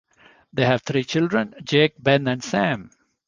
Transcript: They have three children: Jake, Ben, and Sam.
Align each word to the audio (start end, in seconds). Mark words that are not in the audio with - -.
They 0.51 0.65
have 0.65 0.81
three 0.81 1.03
children: 1.03 1.53
Jake, 1.63 1.93
Ben, 2.01 2.27
and 2.27 2.43
Sam. 2.43 2.89